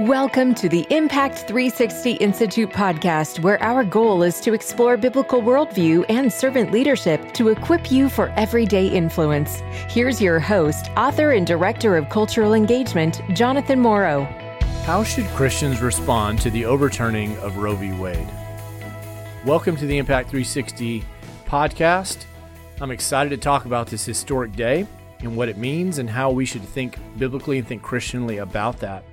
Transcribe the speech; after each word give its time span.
Welcome 0.00 0.56
to 0.56 0.68
the 0.68 0.84
Impact 0.90 1.46
360 1.46 2.14
Institute 2.14 2.70
podcast, 2.70 3.38
where 3.38 3.62
our 3.62 3.84
goal 3.84 4.24
is 4.24 4.40
to 4.40 4.52
explore 4.52 4.96
biblical 4.96 5.40
worldview 5.40 6.04
and 6.08 6.32
servant 6.32 6.72
leadership 6.72 7.32
to 7.34 7.50
equip 7.50 7.92
you 7.92 8.08
for 8.08 8.30
everyday 8.30 8.88
influence. 8.88 9.62
Here's 9.88 10.20
your 10.20 10.40
host, 10.40 10.90
author, 10.96 11.30
and 11.30 11.46
director 11.46 11.96
of 11.96 12.08
cultural 12.08 12.54
engagement, 12.54 13.22
Jonathan 13.34 13.78
Morrow. 13.78 14.24
How 14.82 15.04
should 15.04 15.26
Christians 15.26 15.80
respond 15.80 16.40
to 16.40 16.50
the 16.50 16.64
overturning 16.64 17.38
of 17.38 17.58
Roe 17.58 17.76
v. 17.76 17.92
Wade? 17.92 18.28
Welcome 19.44 19.76
to 19.76 19.86
the 19.86 19.98
Impact 19.98 20.28
360 20.28 21.04
podcast. 21.46 22.24
I'm 22.80 22.90
excited 22.90 23.30
to 23.30 23.36
talk 23.36 23.64
about 23.64 23.86
this 23.86 24.04
historic 24.04 24.56
day 24.56 24.88
and 25.20 25.36
what 25.36 25.48
it 25.48 25.56
means 25.56 25.98
and 25.98 26.10
how 26.10 26.32
we 26.32 26.46
should 26.46 26.62
think 26.62 26.98
biblically 27.16 27.58
and 27.58 27.68
think 27.68 27.82
Christianly 27.82 28.38
about 28.38 28.80
that. 28.80 29.04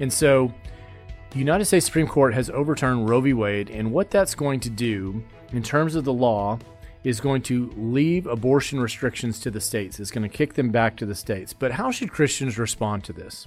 And 0.00 0.12
so, 0.12 0.52
the 1.30 1.38
United 1.38 1.66
States 1.66 1.86
Supreme 1.86 2.08
Court 2.08 2.34
has 2.34 2.50
overturned 2.50 3.08
Roe 3.08 3.20
v. 3.20 3.32
Wade, 3.34 3.70
and 3.70 3.92
what 3.92 4.10
that's 4.10 4.34
going 4.34 4.58
to 4.60 4.70
do 4.70 5.22
in 5.52 5.62
terms 5.62 5.94
of 5.94 6.04
the 6.04 6.12
law 6.12 6.58
is 7.04 7.20
going 7.20 7.42
to 7.42 7.72
leave 7.76 8.26
abortion 8.26 8.80
restrictions 8.80 9.38
to 9.40 9.50
the 9.50 9.60
states. 9.60 10.00
It's 10.00 10.10
going 10.10 10.28
to 10.28 10.36
kick 10.36 10.54
them 10.54 10.70
back 10.70 10.96
to 10.96 11.06
the 11.06 11.14
states. 11.14 11.52
But 11.52 11.72
how 11.72 11.90
should 11.90 12.10
Christians 12.10 12.58
respond 12.58 13.04
to 13.04 13.12
this? 13.12 13.46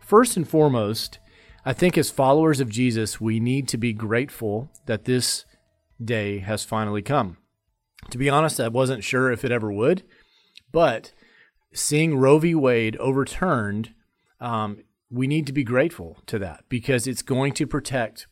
First 0.00 0.36
and 0.36 0.46
foremost, 0.46 1.18
I 1.64 1.72
think 1.72 1.96
as 1.96 2.10
followers 2.10 2.60
of 2.60 2.68
Jesus, 2.68 3.20
we 3.20 3.40
need 3.40 3.68
to 3.68 3.78
be 3.78 3.92
grateful 3.92 4.70
that 4.86 5.04
this 5.04 5.46
day 6.02 6.40
has 6.40 6.64
finally 6.64 7.00
come. 7.00 7.38
To 8.10 8.18
be 8.18 8.28
honest, 8.28 8.60
I 8.60 8.68
wasn't 8.68 9.04
sure 9.04 9.32
if 9.32 9.44
it 9.44 9.52
ever 9.52 9.72
would, 9.72 10.02
but 10.72 11.12
seeing 11.72 12.18
Roe 12.18 12.38
v. 12.38 12.54
Wade 12.54 12.96
overturned 12.98 13.94
um, 14.40 14.80
we 15.14 15.28
need 15.28 15.46
to 15.46 15.52
be 15.52 15.62
grateful 15.62 16.18
to 16.26 16.40
that 16.40 16.64
because 16.68 17.06
it's 17.06 17.22
going 17.22 17.52
to 17.52 17.66
protect 17.66 18.26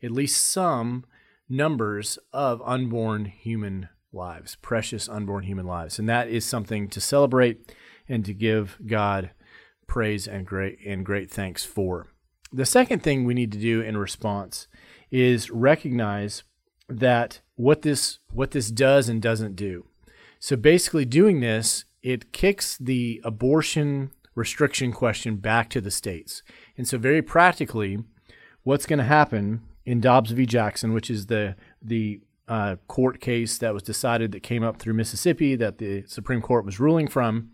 at 0.00 0.12
least 0.12 0.46
some 0.46 1.04
numbers 1.48 2.18
of 2.32 2.62
unborn 2.64 3.24
human 3.24 3.88
lives, 4.12 4.56
precious 4.62 5.08
unborn 5.08 5.42
human 5.42 5.66
lives. 5.66 5.98
And 5.98 6.08
that 6.08 6.28
is 6.28 6.44
something 6.44 6.88
to 6.90 7.00
celebrate 7.00 7.74
and 8.08 8.24
to 8.24 8.32
give 8.32 8.78
God 8.86 9.30
praise 9.88 10.28
and 10.28 10.46
great 10.46 10.78
and 10.86 11.04
great 11.04 11.30
thanks 11.30 11.64
for. 11.64 12.06
The 12.52 12.66
second 12.66 13.02
thing 13.02 13.24
we 13.24 13.34
need 13.34 13.50
to 13.52 13.58
do 13.58 13.80
in 13.80 13.96
response 13.96 14.68
is 15.10 15.50
recognize 15.50 16.44
that 16.88 17.40
what 17.56 17.82
this 17.82 18.20
what 18.32 18.52
this 18.52 18.70
does 18.70 19.08
and 19.08 19.20
doesn't 19.20 19.56
do. 19.56 19.86
So 20.38 20.56
basically 20.56 21.04
doing 21.04 21.40
this, 21.40 21.84
it 22.02 22.32
kicks 22.32 22.78
the 22.78 23.20
abortion 23.24 24.12
restriction 24.40 24.90
question 24.90 25.36
back 25.36 25.68
to 25.68 25.80
the 25.80 25.90
states. 25.90 26.42
And 26.76 26.88
so, 26.88 26.98
very 26.98 27.22
practically, 27.22 27.98
what's 28.64 28.86
going 28.86 28.98
to 28.98 29.04
happen 29.04 29.62
in 29.84 30.00
Dobbs 30.00 30.32
v. 30.32 30.46
Jackson, 30.46 30.92
which 30.92 31.10
is 31.10 31.26
the 31.26 31.54
the 31.80 32.20
uh, 32.48 32.76
court 32.88 33.20
case 33.20 33.58
that 33.58 33.74
was 33.74 33.82
decided 33.82 34.32
that 34.32 34.42
came 34.42 34.64
up 34.64 34.78
through 34.78 34.94
Mississippi 34.94 35.54
that 35.56 35.78
the 35.78 36.04
Supreme 36.06 36.42
Court 36.42 36.64
was 36.64 36.80
ruling 36.80 37.06
from, 37.06 37.50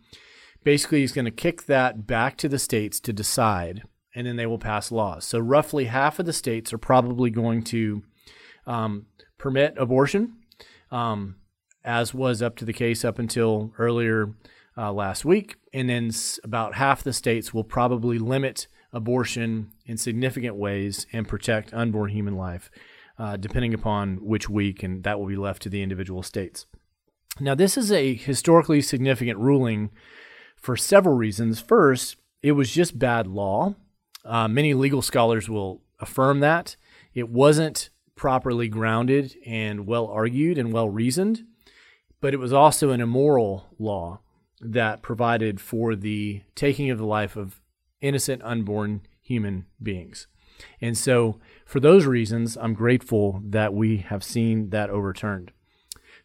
basically, 0.65 1.03
is 1.03 1.13
going 1.13 1.27
to 1.27 1.31
kick 1.31 1.67
that 1.67 2.07
back 2.07 2.39
to 2.39 2.49
the 2.49 2.59
states 2.59 2.99
to 3.01 3.13
decide, 3.13 3.83
and 4.15 4.27
then 4.27 4.37
they 4.37 4.47
will 4.47 4.59
pass 4.59 4.91
laws. 4.91 5.25
So, 5.25 5.39
roughly 5.39 5.87
half 5.87 6.19
of 6.19 6.27
the 6.27 6.33
states 6.33 6.73
are 6.73 6.79
probably 6.79 7.31
going 7.31 7.63
to 7.65 8.05
um, 8.67 9.07
permit 9.39 9.75
abortion, 9.77 10.37
um, 10.91 11.37
as 11.85 12.15
was 12.15 12.41
up 12.41 12.57
to 12.57 12.65
the 12.65 12.73
case 12.73 13.05
up 13.05 13.19
until 13.19 13.73
earlier 13.79 14.31
uh, 14.77 14.93
last 14.93 15.25
week. 15.25 15.57
And 15.73 15.89
then 15.89 16.11
about 16.45 16.75
half 16.75 17.03
the 17.03 17.13
states 17.13 17.53
will 17.53 17.65
probably 17.65 18.19
limit 18.19 18.69
abortion 18.93 19.71
in 19.85 19.97
significant 19.97 20.57
ways 20.57 21.07
and 21.13 21.29
protect 21.29 21.75
unborn 21.75 22.11
human 22.11 22.37
life, 22.37 22.71
uh, 23.19 23.37
depending 23.37 23.75
upon 23.75 24.17
which 24.17 24.49
week, 24.49 24.83
and 24.83 25.05
that 25.05 25.19
will 25.19 25.27
be 25.27 25.37
left 25.37 25.63
to 25.63 25.69
the 25.69 25.83
individual 25.83 26.23
states. 26.23 26.67
Now, 27.39 27.55
this 27.55 27.77
is 27.77 27.93
a 27.93 28.15
historically 28.15 28.81
significant 28.81 29.39
ruling 29.39 29.91
for 30.57 30.77
several 30.77 31.15
reasons. 31.15 31.61
First, 31.61 32.17
it 32.43 32.53
was 32.53 32.73
just 32.73 32.99
bad 32.99 33.27
law. 33.27 33.75
Uh, 34.25 34.49
many 34.49 34.73
legal 34.73 35.03
scholars 35.03 35.49
will 35.49 35.83
affirm 36.01 36.41
that. 36.41 36.77
It 37.15 37.29
wasn't 37.29 37.91
properly 38.15 38.69
grounded 38.69 39.37
and 39.45 39.87
well 39.87 40.07
argued 40.07 40.57
and 40.57 40.73
well 40.73 40.89
reasoned, 40.89 41.45
but 42.21 42.33
it 42.33 42.39
was 42.39 42.53
also 42.53 42.91
an 42.91 43.03
immoral 43.03 43.67
law 43.79 44.21
that 44.61 45.03
provided 45.03 45.61
for 45.61 45.95
the 45.95 46.43
taking 46.55 46.91
of 46.91 46.99
the 46.99 47.07
life 47.07 47.37
of 47.37 47.61
innocent 48.01 48.43
unborn 48.43 49.03
human 49.21 49.67
beings. 49.83 50.27
And 50.81 50.97
so, 50.97 51.39
for 51.67 51.81
those 51.81 52.07
reasons, 52.07 52.57
I'm 52.57 52.73
grateful 52.73 53.43
that 53.45 53.75
we 53.75 53.99
have 53.99 54.25
seen 54.25 54.71
that 54.71 54.89
overturned. 54.89 55.53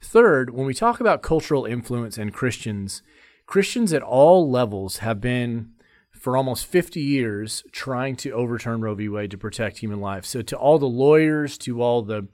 Third, 0.02 0.52
when 0.52 0.66
we 0.66 0.74
talk 0.74 1.00
about 1.00 1.22
cultural 1.22 1.66
influence 1.66 2.18
and 2.18 2.34
Christians, 2.34 3.04
Christians 3.46 3.92
at 3.92 4.02
all 4.02 4.50
levels 4.50 4.98
have 4.98 5.20
been, 5.20 5.72
for 6.12 6.38
almost 6.38 6.66
50 6.66 7.02
years, 7.02 7.64
trying 7.72 8.16
to 8.18 8.32
overturn 8.32 8.82
Roe 8.82 8.96
v. 8.96 9.10
Wade 9.10 9.32
to 9.32 9.38
protect 9.38 9.80
human 9.80 10.00
life. 10.00 10.26
So, 10.26 10.42
to 10.42 10.58
all 10.58 10.80
the 10.80 10.86
lawyers, 10.86 11.58
to 11.60 11.82
all 11.82 12.02
the 12.02 12.28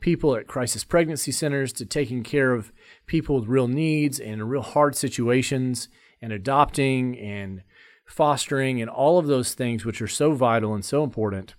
people 0.00 0.34
at 0.34 0.46
crisis 0.46 0.84
pregnancy 0.84 1.32
centers 1.32 1.72
to 1.74 1.84
taking 1.84 2.22
care 2.22 2.52
of 2.52 2.72
people 3.06 3.36
with 3.36 3.48
real 3.48 3.68
needs 3.68 4.18
and 4.18 4.50
real 4.50 4.62
hard 4.62 4.96
situations 4.96 5.88
and 6.20 6.32
adopting 6.32 7.18
and 7.18 7.62
fostering 8.04 8.80
and 8.80 8.90
all 8.90 9.18
of 9.18 9.26
those 9.26 9.54
things 9.54 9.84
which 9.84 10.02
are 10.02 10.08
so 10.08 10.32
vital 10.32 10.74
and 10.74 10.84
so 10.84 11.04
important. 11.04 11.54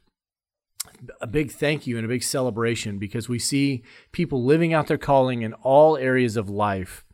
A 1.21 1.27
big 1.27 1.51
thank 1.51 1.87
you 1.87 1.97
and 1.97 2.05
a 2.05 2.09
big 2.09 2.23
celebration 2.23 2.97
because 2.97 3.29
we 3.29 3.39
see 3.39 3.83
people 4.11 4.43
living 4.43 4.73
out 4.73 4.87
their 4.87 4.97
calling 4.97 5.41
in 5.41 5.53
all 5.53 5.97
areas 5.97 6.35
of 6.35 6.49
life 6.49 7.05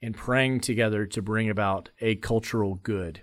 and 0.00 0.16
praying 0.16 0.60
together 0.60 1.06
to 1.06 1.22
bring 1.22 1.48
about 1.48 1.90
a 2.00 2.16
cultural 2.16 2.74
good 2.74 3.22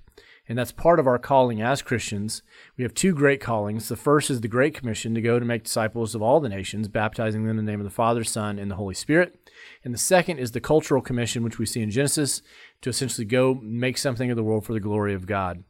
and 0.50 0.58
that's 0.58 0.72
part 0.72 1.00
of 1.00 1.06
our 1.06 1.20
calling 1.20 1.62
as 1.62 1.84
Christians. 1.84 2.42
We 2.76 2.84
have 2.84 2.96
two 2.96 3.14
great 3.14 3.40
callings. 3.40 3.88
The 3.88 3.96
first 3.96 4.32
is 4.32 4.42
the 4.42 4.48
Great 4.48 4.74
Commission 4.74 5.14
to 5.14 5.22
go 5.22 5.38
to 5.38 5.46
make 5.46 5.64
disciples 5.64 6.16
of 6.16 6.24
all 6.24 6.40
the 6.40 6.50
nations, 6.50 6.88
baptizing 6.88 7.44
them 7.44 7.52
in 7.52 7.64
the 7.64 7.72
name 7.72 7.80
of 7.80 7.84
the 7.84 7.92
Father, 7.92 8.24
Son, 8.24 8.58
and 8.58 8.70
the 8.70 8.76
Holy 8.76 8.96
Spirit. 8.96 9.52
And 9.86 9.94
the 9.94 10.00
second 10.00 10.40
is 10.40 10.52
the 10.52 10.60
Cultural 10.60 11.04
Commission, 11.04 11.44
which 11.44 11.60
we 11.60 11.68
see 11.68 11.84
in 11.84 11.92
Genesis, 11.92 12.42
to 12.82 12.90
essentially 12.90 13.26
go 13.26 13.60
make 13.62 14.00
something 14.00 14.32
of 14.32 14.38
the 14.38 14.44
world 14.44 14.66
for 14.66 14.74
the 14.74 14.80
glory 14.80 15.14
of 15.14 15.28
God. 15.28 15.64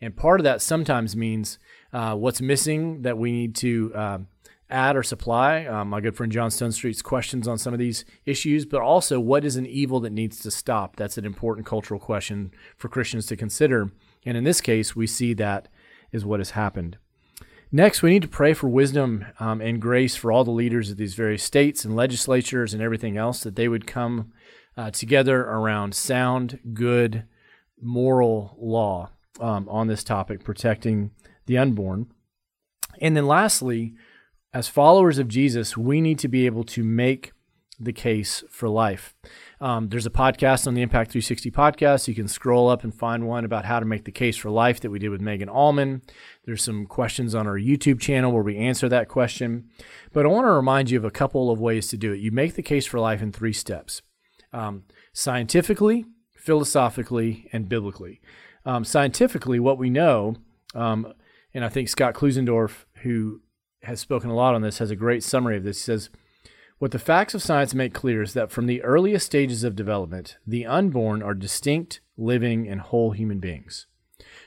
And 0.00 0.14
part 0.14 0.40
of 0.40 0.44
that 0.44 0.60
sometimes 0.60 1.16
means 1.16 1.58
uh, 1.92 2.14
what's 2.14 2.42
missing 2.42 3.02
that 3.02 3.16
we 3.16 3.32
need 3.32 3.56
to 3.56 3.92
uh, 3.94 4.18
add 4.70 4.96
or 4.96 5.02
supply. 5.02 5.64
Um, 5.64 5.88
my 5.88 6.00
good 6.00 6.16
friend 6.16 6.30
John 6.30 6.50
Stonestreet's 6.50 7.02
questions 7.02 7.48
on 7.48 7.58
some 7.58 7.72
of 7.72 7.78
these 7.78 8.04
issues, 8.26 8.66
but 8.66 8.82
also 8.82 9.18
what 9.18 9.44
is 9.44 9.56
an 9.56 9.66
evil 9.66 10.00
that 10.00 10.12
needs 10.12 10.40
to 10.40 10.50
stop? 10.50 10.96
That's 10.96 11.18
an 11.18 11.24
important 11.24 11.66
cultural 11.66 12.00
question 12.00 12.52
for 12.76 12.88
Christians 12.88 13.26
to 13.26 13.36
consider. 13.36 13.90
And 14.26 14.36
in 14.36 14.44
this 14.44 14.60
case, 14.60 14.94
we 14.94 15.06
see 15.06 15.32
that 15.34 15.68
is 16.12 16.24
what 16.24 16.40
has 16.40 16.50
happened. 16.50 16.98
Next, 17.70 18.02
we 18.02 18.10
need 18.10 18.22
to 18.22 18.28
pray 18.28 18.54
for 18.54 18.68
wisdom 18.68 19.26
um, 19.38 19.60
and 19.60 19.80
grace 19.80 20.16
for 20.16 20.32
all 20.32 20.44
the 20.44 20.50
leaders 20.50 20.90
of 20.90 20.96
these 20.96 21.14
various 21.14 21.42
states 21.42 21.84
and 21.84 21.94
legislatures 21.94 22.72
and 22.72 22.82
everything 22.82 23.18
else, 23.18 23.42
that 23.42 23.56
they 23.56 23.68
would 23.68 23.86
come 23.86 24.32
uh, 24.76 24.90
together 24.90 25.42
around 25.42 25.94
sound, 25.94 26.58
good, 26.72 27.24
moral 27.80 28.56
law 28.58 29.10
um, 29.40 29.68
on 29.68 29.86
this 29.86 30.02
topic, 30.02 30.44
protecting 30.44 31.10
the 31.46 31.58
unborn. 31.58 32.06
And 33.00 33.16
then 33.16 33.26
lastly, 33.26 33.94
as 34.52 34.68
followers 34.68 35.18
of 35.18 35.28
Jesus, 35.28 35.76
we 35.76 36.00
need 36.00 36.18
to 36.20 36.28
be 36.28 36.46
able 36.46 36.64
to 36.64 36.82
make 36.82 37.32
the 37.80 37.92
case 37.92 38.42
for 38.50 38.68
life. 38.68 39.14
Um, 39.60 39.88
there's 39.88 40.06
a 40.06 40.10
podcast 40.10 40.66
on 40.66 40.74
the 40.74 40.82
Impact 40.82 41.12
360 41.12 41.50
podcast. 41.50 42.08
You 42.08 42.14
can 42.14 42.26
scroll 42.26 42.68
up 42.68 42.82
and 42.82 42.94
find 42.94 43.26
one 43.26 43.44
about 43.44 43.64
how 43.64 43.78
to 43.78 43.86
make 43.86 44.04
the 44.04 44.12
case 44.12 44.36
for 44.36 44.50
life 44.50 44.80
that 44.80 44.90
we 44.90 44.98
did 44.98 45.10
with 45.10 45.20
Megan 45.20 45.48
Almon. 45.48 46.02
There's 46.44 46.62
some 46.62 46.86
questions 46.86 47.34
on 47.34 47.46
our 47.46 47.58
YouTube 47.58 48.00
channel 48.00 48.32
where 48.32 48.42
we 48.42 48.56
answer 48.56 48.88
that 48.88 49.08
question. 49.08 49.68
But 50.12 50.24
I 50.24 50.28
want 50.28 50.46
to 50.46 50.52
remind 50.52 50.90
you 50.90 50.98
of 50.98 51.04
a 51.04 51.10
couple 51.10 51.50
of 51.50 51.60
ways 51.60 51.88
to 51.88 51.96
do 51.96 52.12
it. 52.12 52.20
You 52.20 52.32
make 52.32 52.54
the 52.54 52.62
case 52.62 52.86
for 52.86 52.98
life 52.98 53.22
in 53.22 53.32
three 53.32 53.52
steps 53.52 54.02
um, 54.52 54.84
scientifically, 55.12 56.04
philosophically, 56.34 57.48
and 57.52 57.68
biblically. 57.68 58.20
Um, 58.64 58.84
scientifically, 58.84 59.60
what 59.60 59.78
we 59.78 59.88
know, 59.88 60.36
um, 60.74 61.12
and 61.54 61.64
I 61.64 61.68
think 61.68 61.88
Scott 61.88 62.14
Klusendorf, 62.14 62.84
who 63.02 63.40
has 63.82 64.00
spoken 64.00 64.30
a 64.30 64.34
lot 64.34 64.54
on 64.54 64.62
this, 64.62 64.78
has 64.78 64.90
a 64.90 64.96
great 64.96 65.22
summary 65.22 65.56
of 65.56 65.64
this. 65.64 65.78
He 65.78 65.84
says, 65.84 66.10
what 66.78 66.92
the 66.92 66.98
facts 66.98 67.34
of 67.34 67.42
science 67.42 67.74
make 67.74 67.92
clear 67.92 68.22
is 68.22 68.34
that 68.34 68.52
from 68.52 68.66
the 68.66 68.82
earliest 68.82 69.26
stages 69.26 69.64
of 69.64 69.74
development, 69.74 70.36
the 70.46 70.64
unborn 70.64 71.22
are 71.22 71.34
distinct, 71.34 72.00
living, 72.16 72.68
and 72.68 72.80
whole 72.80 73.10
human 73.10 73.40
beings. 73.40 73.86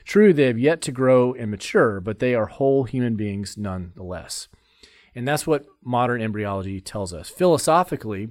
True, 0.04 0.32
they 0.32 0.46
have 0.46 0.58
yet 0.58 0.80
to 0.82 0.92
grow 0.92 1.34
and 1.34 1.50
mature, 1.50 2.00
but 2.00 2.20
they 2.20 2.34
are 2.34 2.46
whole 2.46 2.84
human 2.84 3.16
beings 3.16 3.58
nonetheless. 3.58 4.48
And 5.14 5.28
that's 5.28 5.46
what 5.46 5.66
modern 5.84 6.22
embryology 6.22 6.80
tells 6.80 7.12
us. 7.12 7.28
Philosophically, 7.28 8.30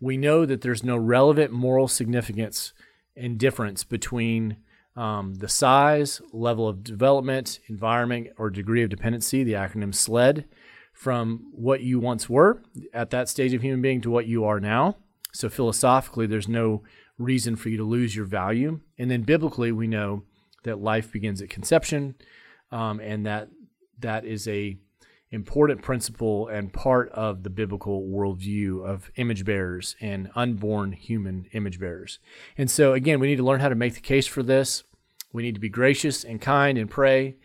we 0.00 0.16
know 0.16 0.44
that 0.44 0.62
there's 0.62 0.82
no 0.82 0.96
relevant 0.96 1.52
moral 1.52 1.86
significance 1.86 2.72
and 3.16 3.38
difference 3.38 3.84
between 3.84 4.56
um, 4.98 5.34
the 5.36 5.48
size, 5.48 6.20
level 6.32 6.68
of 6.68 6.82
development, 6.82 7.60
environment, 7.68 8.26
or 8.36 8.50
degree 8.50 8.82
of 8.82 8.90
dependency, 8.90 9.44
the 9.44 9.52
acronym 9.52 9.94
SLED, 9.94 10.44
from 10.92 11.52
what 11.52 11.82
you 11.82 12.00
once 12.00 12.28
were 12.28 12.60
at 12.92 13.10
that 13.10 13.28
stage 13.28 13.54
of 13.54 13.62
human 13.62 13.80
being 13.80 14.00
to 14.00 14.10
what 14.10 14.26
you 14.26 14.44
are 14.44 14.58
now. 14.58 14.96
So 15.32 15.48
philosophically, 15.48 16.26
there's 16.26 16.48
no 16.48 16.82
reason 17.16 17.54
for 17.54 17.68
you 17.68 17.76
to 17.76 17.84
lose 17.84 18.16
your 18.16 18.24
value. 18.24 18.80
And 18.98 19.08
then 19.08 19.22
biblically, 19.22 19.70
we 19.70 19.86
know 19.86 20.24
that 20.64 20.80
life 20.80 21.12
begins 21.12 21.40
at 21.40 21.48
conception, 21.48 22.16
um, 22.72 22.98
and 22.98 23.24
that 23.24 23.50
that 24.00 24.24
is 24.24 24.48
a 24.48 24.78
important 25.30 25.82
principle 25.82 26.48
and 26.48 26.72
part 26.72 27.10
of 27.10 27.42
the 27.42 27.50
biblical 27.50 28.02
worldview 28.02 28.84
of 28.84 29.10
image 29.16 29.44
bearers 29.44 29.94
and 30.00 30.30
unborn 30.34 30.92
human 30.92 31.46
image 31.52 31.78
bearers. 31.78 32.18
And 32.56 32.70
so, 32.70 32.94
again, 32.94 33.20
we 33.20 33.26
need 33.26 33.36
to 33.36 33.44
learn 33.44 33.60
how 33.60 33.68
to 33.68 33.74
make 33.74 33.94
the 33.94 34.00
case 34.00 34.26
for 34.26 34.42
this. 34.42 34.84
We 35.32 35.42
need 35.42 35.54
to 35.54 35.60
be 35.60 35.68
gracious 35.68 36.24
and 36.24 36.40
kind 36.40 36.78
and 36.78 36.90
pray. 36.90 37.36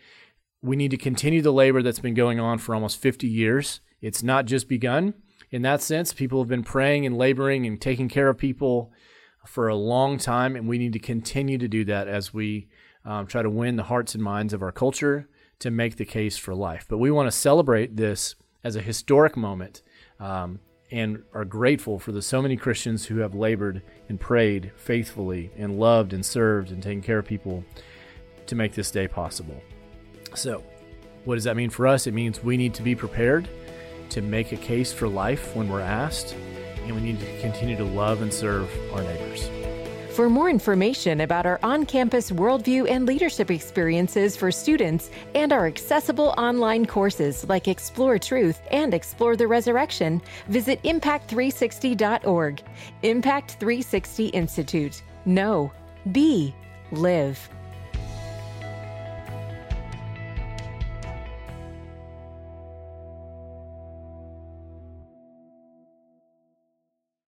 We 0.62 0.76
need 0.76 0.92
to 0.92 0.96
continue 0.96 1.42
the 1.42 1.52
labor 1.52 1.82
that's 1.82 1.98
been 1.98 2.14
going 2.14 2.40
on 2.40 2.58
for 2.58 2.74
almost 2.74 2.98
50 2.98 3.26
years. 3.28 3.80
It's 4.00 4.22
not 4.22 4.46
just 4.46 4.68
begun. 4.68 5.14
In 5.50 5.62
that 5.62 5.82
sense, 5.82 6.12
people 6.12 6.40
have 6.40 6.48
been 6.48 6.64
praying 6.64 7.04
and 7.04 7.18
laboring 7.18 7.66
and 7.66 7.80
taking 7.80 8.08
care 8.08 8.28
of 8.28 8.38
people 8.38 8.92
for 9.46 9.68
a 9.68 9.76
long 9.76 10.16
time, 10.16 10.56
and 10.56 10.66
we 10.66 10.78
need 10.78 10.94
to 10.94 10.98
continue 10.98 11.58
to 11.58 11.68
do 11.68 11.84
that 11.84 12.08
as 12.08 12.32
we 12.32 12.68
um, 13.04 13.26
try 13.26 13.42
to 13.42 13.50
win 13.50 13.76
the 13.76 13.82
hearts 13.84 14.14
and 14.14 14.24
minds 14.24 14.54
of 14.54 14.62
our 14.62 14.72
culture 14.72 15.28
to 15.60 15.70
make 15.70 15.96
the 15.96 16.04
case 16.04 16.36
for 16.36 16.54
life. 16.54 16.86
But 16.88 16.98
we 16.98 17.10
want 17.10 17.26
to 17.26 17.36
celebrate 17.36 17.96
this 17.96 18.34
as 18.62 18.76
a 18.76 18.82
historic 18.82 19.36
moment 19.36 19.82
um, 20.18 20.60
and 20.90 21.22
are 21.32 21.44
grateful 21.44 21.98
for 21.98 22.12
the 22.12 22.22
so 22.22 22.40
many 22.40 22.56
Christians 22.56 23.06
who 23.06 23.18
have 23.18 23.34
labored 23.34 23.82
and 24.08 24.20
prayed 24.20 24.72
faithfully 24.76 25.50
and 25.56 25.78
loved 25.78 26.12
and 26.12 26.24
served 26.24 26.70
and 26.70 26.82
taken 26.82 27.02
care 27.02 27.18
of 27.18 27.26
people 27.26 27.64
to 28.46 28.54
make 28.54 28.74
this 28.74 28.90
day 28.90 29.08
possible. 29.08 29.60
So, 30.34 30.62
what 31.24 31.36
does 31.36 31.44
that 31.44 31.56
mean 31.56 31.70
for 31.70 31.86
us? 31.86 32.06
It 32.06 32.12
means 32.12 32.42
we 32.42 32.56
need 32.56 32.74
to 32.74 32.82
be 32.82 32.94
prepared 32.94 33.48
to 34.10 34.20
make 34.20 34.52
a 34.52 34.56
case 34.56 34.92
for 34.92 35.08
life 35.08 35.56
when 35.56 35.68
we're 35.68 35.80
asked, 35.80 36.34
and 36.84 36.94
we 36.94 37.00
need 37.00 37.18
to 37.20 37.40
continue 37.40 37.76
to 37.76 37.84
love 37.84 38.20
and 38.20 38.32
serve 38.32 38.70
our 38.92 39.02
neighbors. 39.02 39.63
For 40.14 40.30
more 40.30 40.48
information 40.48 41.22
about 41.22 41.44
our 41.44 41.58
on 41.64 41.86
campus 41.86 42.30
worldview 42.30 42.88
and 42.88 43.04
leadership 43.04 43.50
experiences 43.50 44.36
for 44.36 44.52
students 44.52 45.10
and 45.34 45.52
our 45.52 45.66
accessible 45.66 46.32
online 46.38 46.86
courses 46.86 47.44
like 47.48 47.66
Explore 47.66 48.20
Truth 48.20 48.62
and 48.70 48.94
Explore 48.94 49.34
the 49.34 49.48
Resurrection, 49.48 50.22
visit 50.46 50.80
impact360.org. 50.84 52.62
Impact 53.02 53.56
360 53.58 54.26
Institute. 54.28 55.02
Know, 55.24 55.72
be, 56.12 56.54
live. 56.92 57.50